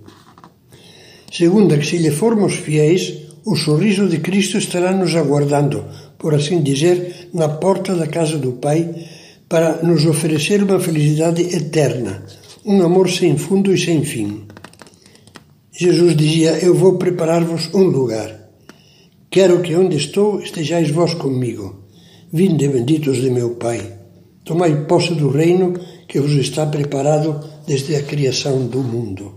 Segunda, 1.31 1.77
que 1.77 1.85
se 1.85 1.97
lhe 1.97 2.11
formos 2.11 2.55
fiéis, 2.55 3.13
o 3.45 3.55
sorriso 3.55 4.07
de 4.07 4.19
Cristo 4.19 4.57
estará 4.57 4.91
nos 4.91 5.15
aguardando, 5.15 5.85
por 6.17 6.35
assim 6.35 6.61
dizer, 6.61 7.29
na 7.33 7.49
porta 7.49 7.95
da 7.95 8.07
casa 8.07 8.37
do 8.37 8.53
Pai 8.53 9.07
para 9.47 9.81
nos 9.81 10.05
oferecer 10.05 10.61
uma 10.61 10.79
felicidade 10.79 11.41
eterna, 11.41 12.23
um 12.63 12.81
amor 12.83 13.09
sem 13.09 13.37
fundo 13.37 13.73
e 13.73 13.77
sem 13.77 14.03
fim. 14.03 14.43
Jesus 15.71 16.15
dizia: 16.15 16.51
Eu 16.61 16.75
vou 16.75 16.97
preparar-vos 16.97 17.73
um 17.73 17.83
lugar. 17.83 18.51
Quero 19.31 19.61
que 19.61 19.75
onde 19.75 19.97
estou 19.97 20.39
estejais 20.39 20.91
vós 20.91 21.13
comigo. 21.13 21.85
Vinde, 22.31 22.67
benditos 22.67 23.17
de 23.17 23.31
meu 23.31 23.51
Pai. 23.51 23.81
Tomai 24.43 24.85
posse 24.85 25.15
do 25.15 25.29
reino 25.29 25.73
que 26.09 26.19
vos 26.19 26.33
está 26.33 26.65
preparado 26.65 27.39
desde 27.67 27.95
a 27.95 28.01
criação 28.01 28.65
do 28.65 28.81
mundo. 28.81 29.35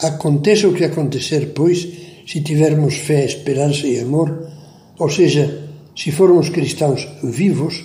Aconteça 0.00 0.66
o 0.66 0.74
que 0.74 0.84
acontecer, 0.84 1.52
pois, 1.54 1.86
se 2.26 2.42
tivermos 2.42 2.96
fé, 2.96 3.24
esperança 3.24 3.86
e 3.86 4.00
amor, 4.00 4.50
ou 4.98 5.08
seja, 5.08 5.68
se 5.94 6.10
formos 6.10 6.48
cristãos 6.48 7.06
vivos, 7.22 7.84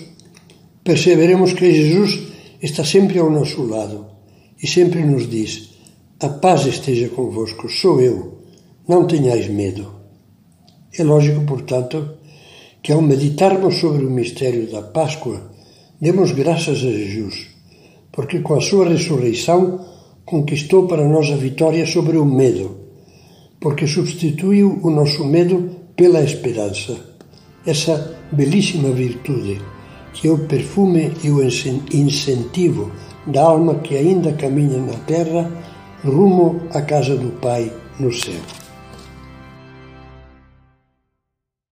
perceberemos 0.82 1.52
que 1.52 1.72
Jesus 1.72 2.18
está 2.60 2.84
sempre 2.84 3.20
ao 3.20 3.30
nosso 3.30 3.62
lado 3.62 4.06
e 4.60 4.66
sempre 4.66 5.04
nos 5.04 5.30
diz: 5.30 5.70
A 6.18 6.28
paz 6.28 6.66
esteja 6.66 7.08
convosco, 7.10 7.68
sou 7.68 8.00
eu, 8.00 8.42
não 8.88 9.06
tenhais 9.06 9.48
medo. 9.48 9.94
É 10.98 11.04
lógico, 11.04 11.42
portanto, 11.42 12.16
que 12.82 12.90
ao 12.90 13.00
meditarmos 13.00 13.76
sobre 13.76 14.04
o 14.04 14.10
mistério 14.10 14.68
da 14.70 14.82
Páscoa, 14.82 15.52
demos 16.00 16.32
graças 16.32 16.78
a 16.78 16.90
Jesus, 16.90 17.55
porque 18.16 18.40
com 18.40 18.54
a 18.54 18.60
sua 18.60 18.88
ressurreição 18.88 19.86
conquistou 20.24 20.88
para 20.88 21.06
nós 21.06 21.30
a 21.30 21.36
vitória 21.36 21.86
sobre 21.86 22.16
o 22.16 22.24
medo, 22.24 22.76
porque 23.60 23.86
substituiu 23.86 24.80
o 24.82 24.90
nosso 24.90 25.24
medo 25.24 25.70
pela 25.94 26.22
esperança, 26.22 26.96
essa 27.64 28.16
belíssima 28.32 28.90
virtude 28.90 29.60
que 30.16 30.28
é 30.28 30.30
o 30.30 30.38
perfume 30.38 31.12
e 31.22 31.30
o 31.30 31.42
incentivo 31.44 32.90
da 33.26 33.42
alma 33.42 33.76
que 33.76 33.94
ainda 33.96 34.32
caminha 34.32 34.78
na 34.78 34.94
terra 35.00 35.50
rumo 36.02 36.62
à 36.70 36.80
casa 36.80 37.16
do 37.16 37.32
Pai 37.38 37.70
no 38.00 38.10
céu. 38.10 38.65